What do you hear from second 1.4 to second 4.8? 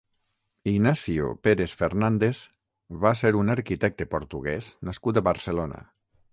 Peres Fernandes va ser un arquitecte portuguès